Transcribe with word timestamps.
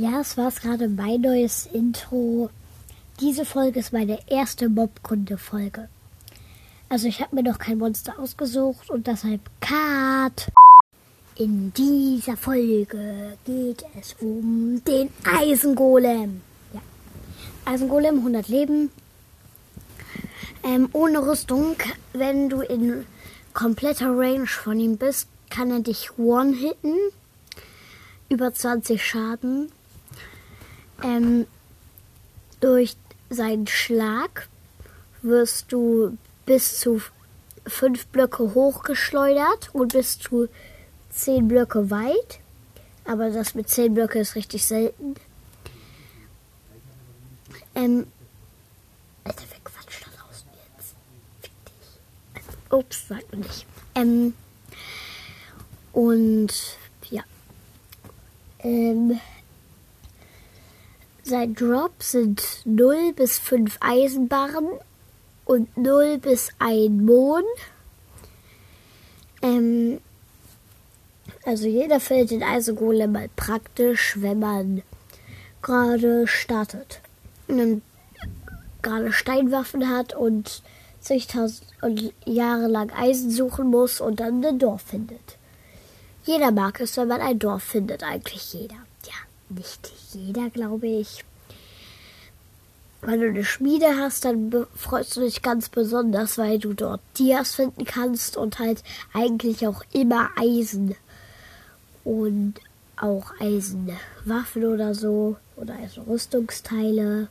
Ja, 0.00 0.20
es 0.20 0.36
war 0.36 0.52
gerade 0.52 0.86
mein 0.86 1.22
neues 1.22 1.66
Intro. 1.72 2.50
Diese 3.18 3.44
Folge 3.44 3.80
ist 3.80 3.92
meine 3.92 4.20
erste 4.28 4.68
Mobkunde-Folge. 4.68 5.88
Also 6.88 7.08
ich 7.08 7.20
habe 7.20 7.34
mir 7.34 7.42
noch 7.42 7.58
kein 7.58 7.78
Monster 7.78 8.16
ausgesucht 8.16 8.90
und 8.90 9.08
deshalb 9.08 9.40
Cut. 9.60 10.52
In 11.34 11.72
dieser 11.72 12.36
Folge 12.36 13.36
geht 13.44 13.84
es 14.00 14.14
um 14.20 14.80
den 14.86 15.10
Eisengolem. 15.24 16.42
Ja. 16.72 16.80
Eisengolem, 17.64 18.18
100 18.18 18.46
Leben. 18.46 18.92
Ähm, 20.62 20.90
ohne 20.92 21.26
Rüstung, 21.26 21.74
wenn 22.12 22.48
du 22.48 22.60
in 22.60 23.04
kompletter 23.52 24.16
Range 24.16 24.46
von 24.46 24.78
ihm 24.78 24.96
bist, 24.96 25.26
kann 25.50 25.72
er 25.72 25.80
dich 25.80 26.16
one-hitten. 26.16 26.94
Über 28.28 28.54
20 28.54 29.04
Schaden. 29.04 29.72
Ähm, 31.02 31.46
durch 32.60 32.96
seinen 33.30 33.66
Schlag 33.66 34.48
wirst 35.22 35.72
du 35.72 36.16
bis 36.46 36.80
zu 36.80 37.02
fünf 37.66 38.06
Blöcke 38.06 38.54
hochgeschleudert 38.54 39.74
und 39.74 39.92
bis 39.92 40.18
zu 40.18 40.48
zehn 41.10 41.48
Blöcke 41.48 41.90
weit. 41.90 42.40
Aber 43.04 43.30
das 43.30 43.54
mit 43.54 43.68
zehn 43.68 43.94
Blöcke 43.94 44.18
ist 44.18 44.34
richtig 44.34 44.64
selten. 44.66 45.14
Ähm, 47.74 48.06
Alter, 49.24 49.44
wer 49.50 49.60
quatscht 49.60 50.04
da 50.04 50.10
draußen 50.10 50.48
jetzt? 50.76 50.94
Fick 51.40 51.52
dich. 51.64 52.72
Ups, 52.72 53.08
sagt 53.08 53.30
man 53.32 53.40
nicht. 53.40 53.66
Ähm, 53.94 54.34
und 55.92 56.52
ja. 57.10 57.22
Ähm, 58.60 59.20
sein 61.28 61.54
Drop 61.54 62.02
sind 62.02 62.42
0 62.64 63.12
bis 63.14 63.38
5 63.38 63.76
Eisenbarren 63.80 64.66
und 65.44 65.76
0 65.76 66.18
bis 66.18 66.48
1 66.58 67.02
Mond. 67.02 67.44
Ähm, 69.42 70.00
also 71.44 71.68
jeder 71.68 72.00
findet 72.00 72.30
den 72.30 72.42
Eisengolem 72.42 73.12
mal 73.12 73.28
praktisch, 73.36 74.16
wenn 74.18 74.38
man 74.38 74.82
gerade 75.62 76.26
startet. 76.26 77.00
Und 77.46 77.82
gerade 78.82 79.12
Steinwaffen 79.12 79.88
hat 79.88 80.14
und 80.14 80.62
zigtausend 81.00 81.64
Jahre 82.24 82.66
lang 82.66 82.90
Eisen 82.90 83.30
suchen 83.30 83.68
muss 83.68 84.00
und 84.00 84.20
dann 84.20 84.44
ein 84.44 84.58
Dorf 84.58 84.82
findet. 84.82 85.36
Jeder 86.24 86.50
mag 86.50 86.80
es, 86.80 86.96
wenn 86.96 87.08
man 87.08 87.20
ein 87.20 87.38
Dorf 87.38 87.62
findet, 87.62 88.02
eigentlich 88.02 88.52
jeder 88.52 88.87
nicht 89.50 89.92
jeder, 90.12 90.50
glaube 90.50 90.86
ich. 90.86 91.24
Wenn 93.00 93.20
du 93.20 93.28
eine 93.28 93.44
Schmiede 93.44 93.96
hast, 93.96 94.24
dann 94.24 94.66
freust 94.74 95.16
du 95.16 95.20
dich 95.20 95.42
ganz 95.42 95.68
besonders, 95.68 96.36
weil 96.36 96.58
du 96.58 96.72
dort 96.72 97.00
Dias 97.16 97.54
finden 97.54 97.84
kannst 97.84 98.36
und 98.36 98.58
halt 98.58 98.82
eigentlich 99.12 99.66
auch 99.66 99.82
immer 99.92 100.30
Eisen. 100.36 100.96
Und 102.04 102.54
auch 102.96 103.32
Eisenwaffen 103.38 104.64
oder 104.64 104.94
so. 104.94 105.36
Oder 105.56 105.74
also 105.80 106.02
Rüstungsteile. 106.02 107.28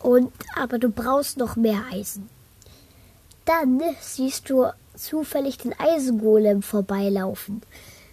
Und, 0.00 0.32
aber 0.54 0.78
du 0.78 0.90
brauchst 0.90 1.38
noch 1.38 1.56
mehr 1.56 1.82
Eisen. 1.90 2.28
Dann 3.46 3.80
siehst 4.00 4.50
du 4.50 4.66
zufällig 4.94 5.56
den 5.58 5.72
Eisengolem 5.78 6.62
vorbeilaufen 6.62 7.62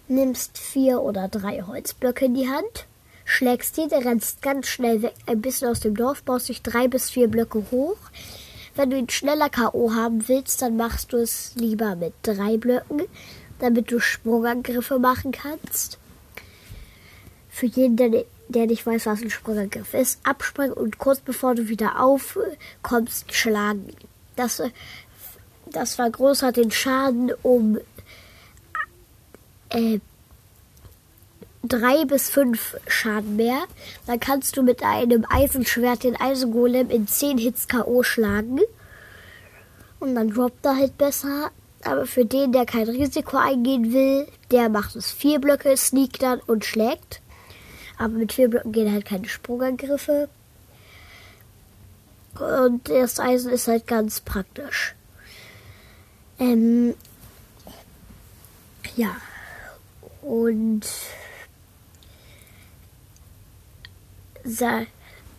nimmst 0.08 0.58
vier 0.58 1.00
oder 1.00 1.28
drei 1.28 1.62
Holzblöcke 1.62 2.26
in 2.26 2.34
die 2.34 2.48
Hand, 2.48 2.86
schlägst 3.24 3.76
die, 3.76 3.88
der 3.88 4.04
rennst 4.04 4.42
ganz 4.42 4.66
schnell 4.66 5.02
weg, 5.02 5.14
ein 5.26 5.40
bisschen 5.40 5.68
aus 5.68 5.80
dem 5.80 5.96
Dorf, 5.96 6.22
baust 6.22 6.48
dich 6.48 6.62
drei 6.62 6.88
bis 6.88 7.10
vier 7.10 7.28
Blöcke 7.28 7.64
hoch. 7.70 7.96
Wenn 8.76 8.90
du 8.90 8.98
ihn 8.98 9.08
schneller 9.08 9.48
K.O. 9.48 9.94
haben 9.94 10.26
willst, 10.28 10.60
dann 10.60 10.76
machst 10.76 11.12
du 11.12 11.18
es 11.18 11.52
lieber 11.54 11.94
mit 11.94 12.12
drei 12.22 12.56
Blöcken, 12.56 13.02
damit 13.60 13.90
du 13.90 14.00
Sprungangriffe 14.00 14.98
machen 14.98 15.32
kannst. 15.32 15.98
Für 17.48 17.66
jeden, 17.66 17.96
der, 17.96 18.24
der 18.48 18.66
nicht 18.66 18.84
weiß, 18.84 19.06
was 19.06 19.22
ein 19.22 19.30
Sprungangriff 19.30 19.94
ist, 19.94 20.18
abspringen 20.24 20.72
und 20.72 20.98
kurz 20.98 21.20
bevor 21.20 21.54
du 21.54 21.68
wieder 21.68 22.00
aufkommst, 22.00 23.32
schlagen. 23.32 23.88
Das, 24.34 24.60
das 25.70 25.94
vergrößert 25.94 26.56
den 26.56 26.72
Schaden 26.72 27.32
um 27.42 27.78
äh, 29.74 30.00
drei 31.62 32.04
bis 32.04 32.30
fünf 32.30 32.76
Schaden 32.86 33.36
mehr. 33.36 33.64
Dann 34.06 34.20
kannst 34.20 34.56
du 34.56 34.62
mit 34.62 34.82
einem 34.82 35.26
Eisenschwert 35.28 36.04
den 36.04 36.16
Eisengolem 36.16 36.90
in 36.90 37.06
zehn 37.06 37.38
Hits 37.38 37.68
K.O. 37.68 38.02
schlagen. 38.02 38.60
Und 40.00 40.14
dann 40.14 40.30
droppt 40.30 40.64
er 40.64 40.76
halt 40.76 40.98
besser. 40.98 41.50
Aber 41.82 42.06
für 42.06 42.24
den, 42.24 42.52
der 42.52 42.64
kein 42.64 42.88
Risiko 42.88 43.36
eingehen 43.36 43.92
will, 43.92 44.26
der 44.50 44.68
macht 44.68 44.96
es 44.96 45.10
vier 45.10 45.38
Blöcke, 45.38 45.76
sneakt 45.76 46.22
dann 46.22 46.40
und 46.40 46.64
schlägt. 46.64 47.20
Aber 47.98 48.14
mit 48.14 48.32
vier 48.32 48.48
Blöcken 48.48 48.72
gehen 48.72 48.92
halt 48.92 49.04
keine 49.04 49.28
Sprungangriffe. 49.28 50.28
Und 52.38 52.88
das 52.88 53.20
Eisen 53.20 53.52
ist 53.52 53.68
halt 53.68 53.86
ganz 53.86 54.20
praktisch. 54.20 54.94
Ähm, 56.38 56.94
ja. 58.96 59.14
Und 60.24 60.86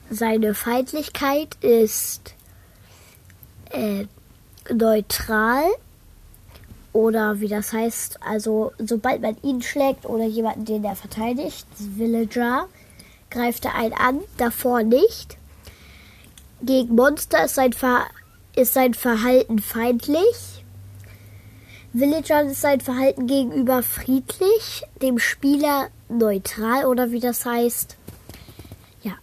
seine 0.09 0.53
Feindlichkeit 0.53 1.55
ist 1.61 2.35
äh, 3.71 4.05
neutral 4.71 5.63
oder 6.93 7.39
wie 7.39 7.47
das 7.47 7.73
heißt, 7.73 8.21
also 8.21 8.73
sobald 8.77 9.21
man 9.21 9.35
ihn 9.41 9.63
schlägt 9.63 10.05
oder 10.05 10.25
jemanden, 10.25 10.65
den 10.65 10.83
er 10.83 10.95
verteidigt, 10.95 11.65
Villager, 11.77 12.67
greift 13.31 13.65
er 13.65 13.75
einen 13.75 13.93
an, 13.93 14.21
davor 14.37 14.83
nicht. 14.83 15.37
Gegen 16.61 16.95
Monster 16.95 17.45
ist 17.45 17.55
sein, 17.55 17.73
Ver 17.73 18.05
ist 18.55 18.73
sein 18.73 18.93
Verhalten 18.93 19.59
feindlich 19.59 20.54
Villagern 21.97 22.49
ist 22.49 22.59
sein 22.59 22.81
Verhalten 22.81 23.25
gegenüber 23.25 23.81
friedlich, 23.81 24.83
dem 25.01 25.17
Spieler 25.17 25.87
neutral 26.09 26.87
oder 26.87 27.11
wie 27.11 27.21
das 27.21 27.45
heißt. 27.45 27.95
Ja. 29.03 29.13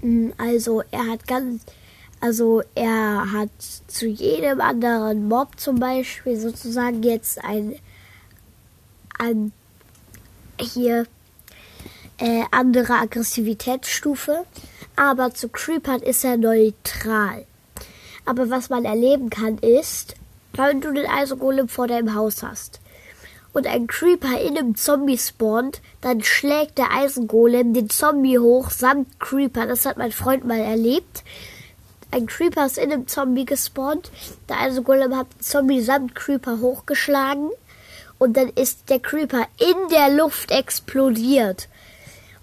Mm, 0.00 0.30
also 0.38 0.84
er 0.92 1.08
hat 1.08 1.26
ganz, 1.26 1.62
also 2.20 2.62
er 2.76 3.32
hat 3.32 3.50
zu 3.88 4.06
jedem 4.06 4.60
anderen 4.60 5.26
Mob 5.26 5.58
zum 5.58 5.80
Beispiel 5.80 6.38
sozusagen 6.38 7.02
jetzt 7.02 7.42
ein, 7.42 7.74
ein 9.18 9.50
hier 10.60 11.08
äh, 12.18 12.44
andere 12.52 12.92
Aggressivitätsstufe, 12.92 14.44
aber 14.94 15.34
zu 15.34 15.48
Creepern 15.48 16.00
ist 16.00 16.24
er 16.24 16.36
neutral. 16.36 17.44
Aber 18.24 18.50
was 18.50 18.70
man 18.70 18.84
erleben 18.84 19.30
kann 19.30 19.58
ist, 19.58 20.14
wenn 20.68 20.80
du 20.80 20.92
den 20.92 21.06
Eisengolem 21.06 21.68
vor 21.68 21.86
deinem 21.86 22.14
Haus 22.14 22.42
hast 22.42 22.80
und 23.52 23.66
ein 23.66 23.86
Creeper 23.86 24.40
in 24.40 24.56
einem 24.56 24.76
Zombie 24.76 25.18
spawnt, 25.18 25.80
dann 26.00 26.22
schlägt 26.22 26.78
der 26.78 26.92
Eisengolem 26.92 27.74
den 27.74 27.90
Zombie 27.90 28.38
hoch 28.38 28.70
samt 28.70 29.18
Creeper. 29.20 29.66
Das 29.66 29.86
hat 29.86 29.96
mein 29.96 30.12
Freund 30.12 30.44
mal 30.44 30.60
erlebt. 30.60 31.24
Ein 32.12 32.26
Creeper 32.26 32.66
ist 32.66 32.78
in 32.78 32.92
einem 32.92 33.06
Zombie 33.06 33.44
gespawnt. 33.44 34.10
Der 34.48 34.60
Eisengolem 34.60 35.16
hat 35.16 35.26
den 35.34 35.40
Zombie 35.40 35.80
samt 35.80 36.14
Creeper 36.14 36.60
hochgeschlagen. 36.60 37.50
Und 38.18 38.36
dann 38.36 38.48
ist 38.50 38.90
der 38.90 39.00
Creeper 39.00 39.46
in 39.58 39.88
der 39.90 40.14
Luft 40.14 40.50
explodiert. 40.50 41.68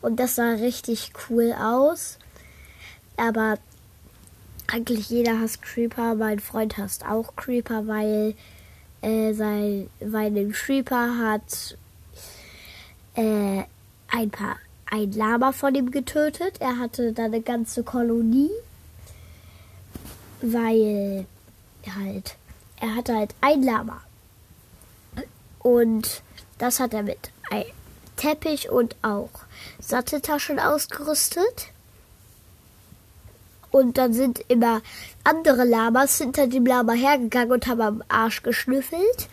Und 0.01 0.19
das 0.19 0.35
sah 0.35 0.51
richtig 0.53 1.11
cool 1.29 1.53
aus. 1.53 2.17
Aber 3.15 3.57
eigentlich 4.67 5.09
jeder 5.09 5.39
hasst 5.39 5.61
Creeper. 5.61 6.15
Mein 6.15 6.39
Freund 6.39 6.77
hasst 6.77 7.05
auch 7.05 7.35
Creeper, 7.35 7.87
weil 7.87 8.35
äh, 9.01 9.33
sein, 9.33 9.89
weil 9.99 10.35
ein 10.37 10.51
Creeper 10.51 11.17
hat 11.17 11.77
äh, 13.15 13.63
ein 14.09 14.29
paar 14.29 14.57
ein 14.89 15.11
Lama 15.11 15.51
von 15.51 15.75
ihm 15.75 15.91
getötet. 15.91 16.55
Er 16.59 16.79
hatte 16.79 17.13
da 17.13 17.25
eine 17.25 17.41
ganze 17.41 17.83
Kolonie, 17.83 18.51
weil 20.41 21.25
halt 21.95 22.35
er 22.79 22.95
hatte 22.95 23.15
halt 23.15 23.35
ein 23.41 23.63
Lama 23.63 24.01
und 25.59 26.21
das 26.57 26.79
hat 26.79 26.93
er 26.93 27.03
mit 27.03 27.31
ein 27.51 27.65
Teppich 28.15 28.69
und 28.69 28.95
auch 29.01 29.29
Satteltaschen 29.79 30.59
ausgerüstet. 30.59 31.71
Und 33.71 33.97
dann 33.97 34.13
sind 34.13 34.39
immer 34.47 34.81
andere 35.23 35.65
Lamas 35.65 36.17
hinter 36.17 36.47
dem 36.47 36.65
Lama 36.65 36.93
hergegangen 36.93 37.51
und 37.51 37.67
haben 37.67 37.81
am 37.81 38.03
Arsch 38.07 38.43
geschnüffelt. 38.43 39.27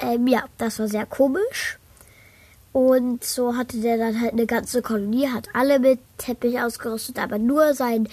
Ähm, 0.00 0.26
ja, 0.26 0.44
das 0.58 0.78
war 0.78 0.88
sehr 0.88 1.06
komisch. 1.06 1.78
Und 2.72 3.24
so 3.24 3.56
hatte 3.56 3.78
der 3.78 3.96
dann 3.96 4.20
halt 4.20 4.32
eine 4.32 4.46
ganze 4.46 4.82
Kolonie, 4.82 5.28
hat 5.28 5.48
alle 5.54 5.78
mit 5.78 6.00
Teppich 6.18 6.60
ausgerüstet, 6.60 7.18
aber 7.18 7.38
nur 7.38 7.74
sein 7.74 8.08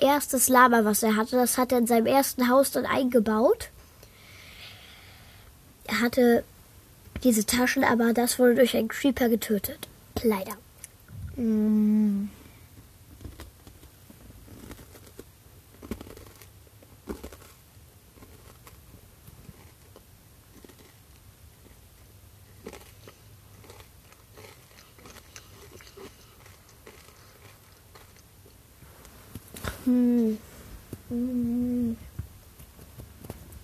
erstes 0.00 0.48
Lama, 0.48 0.84
was 0.84 1.02
er 1.02 1.16
hatte, 1.16 1.36
das 1.36 1.58
hat 1.58 1.72
er 1.72 1.78
in 1.78 1.86
seinem 1.86 2.06
ersten 2.06 2.48
Haus 2.48 2.70
dann 2.70 2.86
eingebaut. 2.86 3.70
Er 5.86 6.00
hatte 6.00 6.44
diese 7.24 7.44
Taschen, 7.44 7.84
aber 7.84 8.12
das 8.12 8.38
wurde 8.38 8.56
durch 8.56 8.76
einen 8.76 8.88
Creeper 8.88 9.28
getötet. 9.28 9.88
Leider. 10.22 10.52
Mm. 11.36 12.28
Hm. 29.88 30.36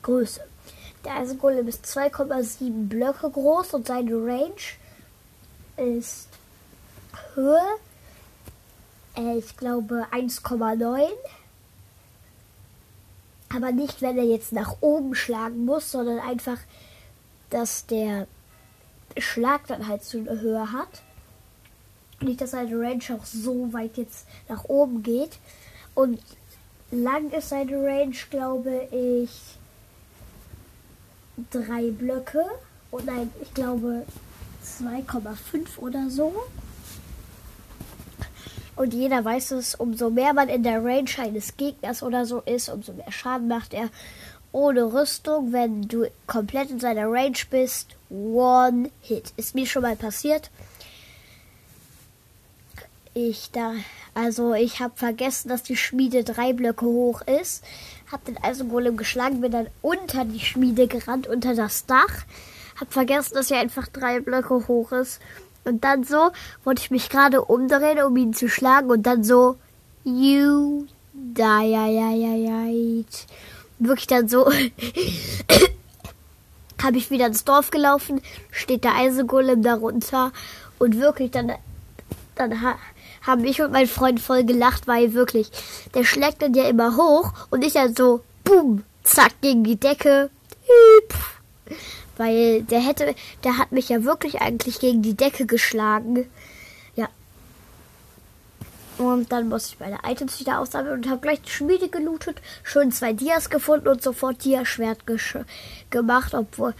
Größe. 0.02 0.40
Der 1.04 1.16
Eisengolem 1.16 1.68
ist 1.68 1.84
2,7 1.84 2.88
Blöcke 2.88 3.28
groß 3.28 3.74
und 3.74 3.86
seine 3.86 4.12
Range 4.12 4.54
ist 5.76 6.28
Höhe, 7.34 7.60
äh, 9.16 9.36
ich 9.36 9.54
glaube 9.58 10.06
1,9. 10.12 11.10
Aber 13.54 13.72
nicht, 13.72 14.00
wenn 14.00 14.16
er 14.16 14.24
jetzt 14.24 14.52
nach 14.52 14.76
oben 14.80 15.14
schlagen 15.14 15.66
muss, 15.66 15.90
sondern 15.90 16.20
einfach, 16.20 16.58
dass 17.50 17.84
der 17.86 18.26
Schlag 19.18 19.66
dann 19.66 19.86
halt 19.86 20.02
so 20.02 20.18
eine 20.18 20.40
Höhe 20.40 20.72
hat. 20.72 21.02
Nicht, 22.20 22.40
dass 22.40 22.52
seine 22.52 22.74
Range 22.80 23.02
auch 23.12 23.24
so 23.26 23.72
weit 23.74 23.98
jetzt 23.98 24.26
nach 24.48 24.64
oben 24.64 25.02
geht. 25.02 25.38
Und 25.94 26.20
lang 26.90 27.30
ist 27.30 27.50
seine 27.50 27.76
Range, 27.76 28.16
glaube 28.30 28.88
ich, 28.90 29.30
drei 31.50 31.90
Blöcke. 31.90 32.44
Und 32.90 33.06
nein, 33.06 33.30
ich 33.42 33.52
glaube 33.54 34.04
2,5 34.64 35.78
oder 35.78 36.08
so. 36.10 36.32
Und 38.76 38.92
jeder 38.92 39.24
weiß 39.24 39.52
es, 39.52 39.74
umso 39.74 40.10
mehr 40.10 40.32
man 40.32 40.48
in 40.48 40.64
der 40.64 40.84
Range 40.84 41.10
eines 41.18 41.56
Gegners 41.56 42.02
oder 42.02 42.26
so 42.26 42.40
ist, 42.40 42.68
umso 42.68 42.92
mehr 42.92 43.12
Schaden 43.12 43.46
macht 43.46 43.72
er. 43.72 43.88
Ohne 44.50 44.92
Rüstung, 44.92 45.52
wenn 45.52 45.82
du 45.88 46.10
komplett 46.26 46.70
in 46.70 46.80
seiner 46.80 47.10
Range 47.10 47.38
bist, 47.50 47.96
One 48.10 48.90
Hit. 49.00 49.32
Ist 49.36 49.54
mir 49.54 49.66
schon 49.66 49.82
mal 49.82 49.96
passiert. 49.96 50.50
Ich 53.14 53.50
da, 53.52 53.74
also 54.14 54.54
ich 54.54 54.80
habe 54.80 54.94
vergessen, 54.96 55.48
dass 55.48 55.62
die 55.62 55.76
Schmiede 55.76 56.24
drei 56.24 56.52
Blöcke 56.52 56.86
hoch 56.86 57.22
ist. 57.22 57.64
Hab 58.10 58.24
den 58.24 58.42
Eisengolem 58.42 58.96
geschlagen, 58.96 59.40
bin 59.40 59.52
dann 59.52 59.66
unter 59.82 60.24
die 60.24 60.40
Schmiede 60.40 60.86
gerannt, 60.86 61.26
unter 61.26 61.54
das 61.54 61.86
Dach. 61.86 62.24
Hab 62.78 62.92
vergessen, 62.92 63.34
dass 63.34 63.50
er 63.50 63.60
einfach 63.60 63.88
drei 63.88 64.20
Blöcke 64.20 64.68
hoch 64.68 64.92
ist. 64.92 65.20
Und 65.64 65.84
dann 65.84 66.04
so 66.04 66.30
wollte 66.62 66.82
ich 66.82 66.90
mich 66.90 67.08
gerade 67.08 67.44
umdrehen, 67.44 68.02
um 68.02 68.16
ihn 68.16 68.34
zu 68.34 68.48
schlagen. 68.48 68.90
Und 68.90 69.04
dann 69.04 69.24
so, 69.24 69.56
you 70.04 70.86
da 71.12 71.62
ja 71.62 71.86
ja 71.86 72.10
ja 72.10 72.34
ja. 72.34 72.66
Wirklich 73.78 74.06
dann 74.06 74.28
so 74.28 74.46
habe 76.82 76.98
ich 76.98 77.10
wieder 77.10 77.26
ins 77.26 77.44
Dorf 77.44 77.70
gelaufen, 77.70 78.20
steht 78.50 78.84
der 78.84 78.96
Eisengolem 78.96 79.62
darunter 79.62 80.32
und 80.78 81.00
wirklich 81.00 81.30
dann 81.30 81.52
dann 82.34 82.62
haben 83.26 83.44
ich 83.44 83.60
und 83.60 83.72
mein 83.72 83.86
Freund 83.86 84.20
voll 84.20 84.44
gelacht, 84.44 84.86
weil 84.86 85.14
wirklich, 85.14 85.50
der 85.94 86.04
schlägt 86.04 86.42
dann 86.42 86.54
ja 86.54 86.68
immer 86.68 86.96
hoch 86.96 87.32
und 87.50 87.64
ich 87.64 87.72
dann 87.72 87.94
so, 87.94 88.22
boom, 88.44 88.84
zack, 89.02 89.40
gegen 89.40 89.64
die 89.64 89.76
Decke. 89.76 90.30
Weil 92.16 92.62
der 92.62 92.80
hätte, 92.80 93.14
der 93.42 93.58
hat 93.58 93.72
mich 93.72 93.88
ja 93.88 94.04
wirklich 94.04 94.40
eigentlich 94.40 94.78
gegen 94.78 95.02
die 95.02 95.16
Decke 95.16 95.46
geschlagen. 95.46 96.26
Ja. 96.94 97.08
Und 98.98 99.32
dann 99.32 99.48
musste 99.48 99.74
ich 99.74 99.80
meine 99.80 99.98
Items 100.06 100.38
wieder 100.38 100.60
aussammeln 100.60 100.94
und 100.94 101.10
habe 101.10 101.20
gleich 101.20 101.40
die 101.42 101.50
Schmiede 101.50 101.88
gelootet, 101.88 102.40
schön 102.62 102.92
zwei 102.92 103.12
Dias 103.12 103.50
gefunden 103.50 103.88
und 103.88 104.02
sofort 104.02 104.44
Diaschwert 104.44 105.04
gemacht, 105.90 106.34
obwohl, 106.34 106.74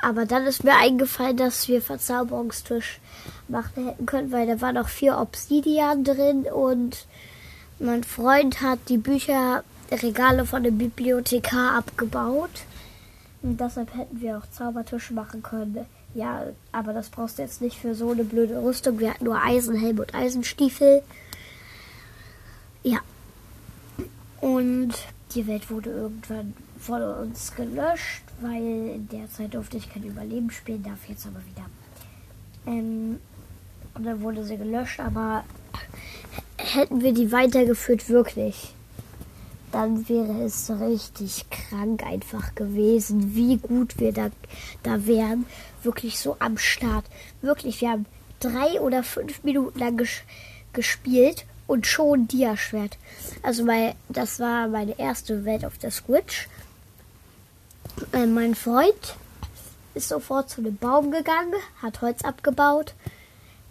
aber 0.00 0.26
dann 0.26 0.46
ist 0.46 0.64
mir 0.64 0.76
eingefallen, 0.76 1.36
dass 1.36 1.68
wir 1.68 1.82
Verzauberungstisch 1.82 3.00
machen 3.48 3.86
hätten 3.86 4.06
können, 4.06 4.32
weil 4.32 4.46
da 4.46 4.60
waren 4.60 4.76
noch 4.76 4.88
vier 4.88 5.18
Obsidian 5.18 6.04
drin 6.04 6.44
und 6.44 7.06
mein 7.80 8.04
Freund 8.04 8.60
hat 8.60 8.78
die 8.88 8.98
Bücherregale 8.98 10.46
von 10.46 10.62
dem 10.62 10.78
Bibliothekar 10.78 11.76
abgebaut. 11.76 12.50
Und 13.42 13.60
deshalb 13.60 13.94
hätten 13.94 14.20
wir 14.20 14.38
auch 14.38 14.50
Zaubertisch 14.50 15.10
machen 15.10 15.42
können. 15.42 15.86
Ja, 16.14 16.44
aber 16.72 16.92
das 16.92 17.10
brauchst 17.10 17.38
du 17.38 17.42
jetzt 17.42 17.60
nicht 17.60 17.78
für 17.78 17.94
so 17.94 18.10
eine 18.10 18.24
blöde 18.24 18.62
Rüstung. 18.62 18.98
Wir 18.98 19.10
hatten 19.10 19.24
nur 19.24 19.40
Eisenhelm 19.40 19.98
und 19.98 20.14
Eisenstiefel. 20.14 21.02
Ja. 22.82 22.98
Und 24.40 24.94
die 25.34 25.46
Welt 25.46 25.70
wurde 25.70 25.90
irgendwann 25.90 26.54
von 26.78 27.02
uns 27.02 27.54
gelöscht 27.54 28.22
weil 28.40 28.62
in 28.62 29.08
der 29.08 29.28
Zeit 29.30 29.54
durfte 29.54 29.76
ich 29.76 29.92
kein 29.92 30.04
Überleben 30.04 30.50
spielen, 30.50 30.82
darf 30.82 31.08
jetzt 31.08 31.26
aber 31.26 31.40
wieder. 31.46 31.66
Ähm, 32.66 33.18
und 33.94 34.04
dann 34.04 34.20
wurde 34.20 34.44
sie 34.44 34.56
gelöscht, 34.56 35.00
aber 35.00 35.44
hätten 36.56 37.02
wir 37.02 37.12
die 37.12 37.32
weitergeführt, 37.32 38.08
wirklich, 38.08 38.74
dann 39.72 40.08
wäre 40.08 40.44
es 40.44 40.70
richtig 40.70 41.46
krank 41.50 42.04
einfach 42.04 42.54
gewesen, 42.54 43.34
wie 43.34 43.58
gut 43.58 43.98
wir 43.98 44.12
da, 44.12 44.30
da 44.82 45.06
wären. 45.06 45.44
Wirklich 45.82 46.18
so 46.18 46.36
am 46.38 46.58
Start. 46.58 47.04
Wirklich, 47.42 47.80
wir 47.80 47.90
haben 47.90 48.06
drei 48.40 48.80
oder 48.80 49.02
fünf 49.02 49.42
Minuten 49.44 49.78
lang 49.78 49.96
ges 49.96 50.22
gespielt 50.72 51.44
und 51.68 51.86
schon 51.86 52.26
Diaschwert. 52.26 52.98
Also 53.44 53.64
weil 53.68 53.94
das 54.08 54.40
war 54.40 54.66
meine 54.66 54.98
erste 54.98 55.44
Welt 55.44 55.64
auf 55.64 55.78
der 55.78 55.92
Switch. 55.92 56.48
Äh, 58.12 58.26
mein 58.26 58.56
Freund 58.56 59.14
ist 59.94 60.08
sofort 60.08 60.50
zu 60.50 60.62
dem 60.62 60.76
Baum 60.76 61.12
gegangen, 61.12 61.54
hat 61.80 62.00
Holz 62.00 62.24
abgebaut. 62.24 62.94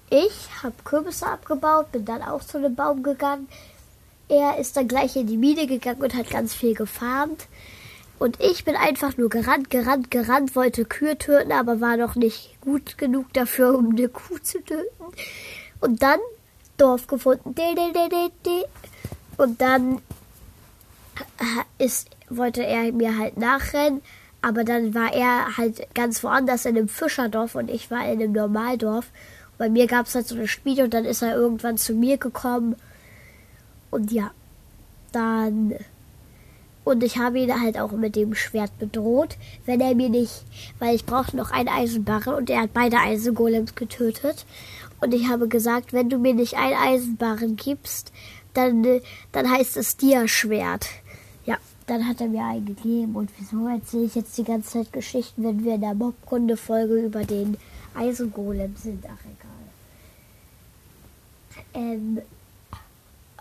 Ich 0.09 0.47
habe 0.63 0.75
Kürbisse 0.85 1.25
abgebaut, 1.25 1.91
bin 1.91 2.05
dann 2.05 2.21
auch 2.21 2.43
zu 2.43 2.61
dem 2.61 2.75
Baum 2.75 3.03
gegangen. 3.03 3.49
Er 4.29 4.57
ist 4.57 4.77
dann 4.77 4.87
gleich 4.87 5.15
in 5.15 5.27
die 5.27 5.37
Mine 5.37 5.67
gegangen 5.67 6.01
und 6.01 6.13
hat 6.13 6.29
ganz 6.29 6.53
viel 6.53 6.75
gefarmt. 6.75 7.47
Und 8.19 8.41
ich 8.41 8.63
bin 8.63 8.75
einfach 8.75 9.17
nur 9.17 9.29
gerannt, 9.29 9.69
gerannt, 9.69 10.11
gerannt, 10.11 10.55
wollte 10.55 10.85
Kühe 10.85 11.17
töten, 11.17 11.51
aber 11.51 11.81
war 11.81 11.97
noch 11.97 12.15
nicht 12.15 12.59
gut 12.61 12.97
genug 12.97 13.31
dafür, 13.33 13.77
um 13.77 13.91
eine 13.91 14.09
Kuh 14.09 14.39
zu 14.39 14.63
töten. 14.63 15.05
Und 15.79 16.01
dann 16.01 16.19
Dorf 16.77 17.07
gefunden. 17.07 17.55
Und 19.37 19.61
dann 19.61 20.01
ist, 21.77 22.09
wollte 22.29 22.65
er 22.65 22.91
mir 22.91 23.17
halt 23.17 23.37
nachrennen, 23.37 24.01
aber 24.41 24.63
dann 24.63 24.93
war 24.93 25.13
er 25.13 25.57
halt 25.57 25.93
ganz 25.93 26.23
woanders 26.23 26.65
in 26.65 26.77
einem 26.77 26.89
Fischerdorf 26.89 27.55
und 27.55 27.69
ich 27.69 27.89
war 27.91 28.05
in 28.05 28.21
einem 28.21 28.33
Normaldorf. 28.33 29.07
bei 29.57 29.69
mir 29.69 29.87
gab 29.87 30.05
es 30.05 30.15
halt 30.15 30.27
so 30.27 30.35
eine 30.35 30.47
Schmiede 30.47 30.83
und 30.83 30.93
dann 30.93 31.05
ist 31.05 31.21
er 31.21 31.35
irgendwann 31.35 31.77
zu 31.77 31.93
mir 31.93 32.17
gekommen. 32.17 32.75
Und 33.89 34.11
ja, 34.11 34.31
dann. 35.11 35.73
Und 36.87 37.03
ich 37.03 37.17
habe 37.17 37.39
ihn 37.39 37.61
halt 37.61 37.77
auch 37.77 37.91
mit 37.91 38.15
dem 38.15 38.33
Schwert 38.33 38.77
bedroht, 38.79 39.35
wenn 39.65 39.81
er 39.81 39.93
mir 39.93 40.09
nicht, 40.09 40.43
weil 40.79 40.95
ich 40.95 41.05
brauchte 41.05 41.35
noch 41.35 41.51
einen 41.51 41.67
Eisenbarren 41.67 42.35
und 42.35 42.49
er 42.49 42.61
hat 42.61 42.73
beide 42.73 42.97
Eisengolems 42.97 43.75
getötet. 43.75 44.45
Und 45.01 45.13
ich 45.13 45.27
habe 45.27 45.47
gesagt, 45.49 45.91
wenn 45.91 46.09
du 46.09 46.17
mir 46.17 46.33
nicht 46.33 46.55
einen 46.55 46.77
Eisenbarren 46.77 47.57
gibst, 47.57 48.13
dann, 48.53 48.85
dann 49.33 49.51
heißt 49.51 49.75
es 49.75 49.97
Dia-Schwert. 49.97 50.87
Dann 51.87 52.05
hat 52.05 52.19
er 52.19 52.27
mir 52.27 52.43
einen 52.43 52.65
gegeben. 52.65 53.15
Und 53.15 53.31
wieso 53.39 53.65
erzähle 53.67 54.03
ich 54.03 54.15
jetzt 54.15 54.37
die 54.37 54.43
ganze 54.43 54.71
Zeit 54.71 54.91
Geschichten, 54.91 55.43
wenn 55.43 55.63
wir 55.63 55.75
in 55.75 55.81
der 55.81 55.93
Mobkunde-Folge 55.93 57.05
über 57.05 57.23
den 57.23 57.57
Eisengolem 57.95 58.75
sind? 58.75 59.05
Ach, 59.05 59.23
egal. 61.73 61.93
Ähm, 61.93 62.21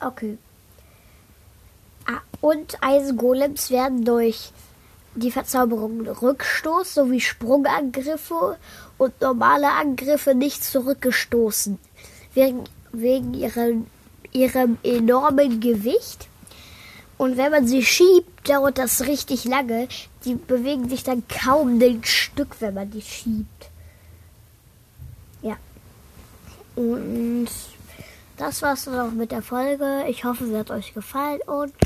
okay. 0.00 0.38
Ah, 2.06 2.20
und 2.40 2.82
Eisengolems 2.82 3.70
werden 3.70 4.04
durch 4.04 4.52
die 5.14 5.30
Verzauberung 5.30 6.06
Rückstoß 6.06 6.94
sowie 6.94 7.20
Sprungangriffe 7.20 8.56
und 8.98 9.20
normale 9.20 9.70
Angriffe 9.72 10.34
nicht 10.34 10.62
zurückgestoßen. 10.62 11.78
Wegen, 12.34 12.64
wegen 12.92 13.34
ihrem, 13.34 13.86
ihrem 14.32 14.78
enormen 14.82 15.60
Gewicht 15.60 16.28
und 17.18 17.36
wenn 17.36 17.50
man 17.50 17.66
sie 17.66 17.82
schiebt, 17.82 18.48
dauert 18.48 18.78
das 18.78 19.06
richtig 19.06 19.44
lange. 19.44 19.88
Die 20.24 20.34
bewegen 20.34 20.88
sich 20.88 21.02
dann 21.02 21.22
kaum 21.28 21.80
ein 21.80 22.04
Stück, 22.04 22.60
wenn 22.60 22.74
man 22.74 22.90
die 22.90 23.02
schiebt. 23.02 23.70
Ja. 25.42 25.56
Und 26.74 27.48
das 28.36 28.60
war's 28.60 28.84
dann 28.84 29.00
auch 29.00 29.12
mit 29.12 29.32
der 29.32 29.40
Folge. 29.40 30.04
Ich 30.08 30.24
hoffe, 30.24 30.46
sie 30.46 30.56
hat 30.56 30.70
euch 30.70 30.92
gefallen 30.92 31.40
und 31.46 31.80